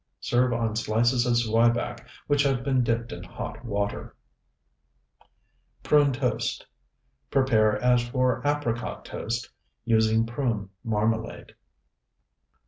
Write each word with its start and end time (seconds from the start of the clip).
Serve 0.19 0.51
on 0.51 0.75
slices 0.75 1.27
of 1.27 1.33
zwieback 1.35 1.99
which 2.25 2.41
have 2.41 2.63
been 2.63 2.83
dipped 2.83 3.11
in 3.11 3.21
hot 3.23 3.63
water. 3.63 4.15
PRUNE 5.83 6.11
TOAST 6.11 6.65
Prepare 7.29 7.77
as 7.83 8.09
for 8.09 8.41
apricot 8.43 9.05
toast, 9.05 9.51
using 9.85 10.25
prune 10.25 10.69
marmalade. 10.83 11.53